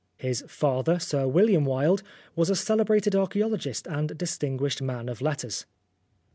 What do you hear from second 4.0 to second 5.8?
distinguished man of letters.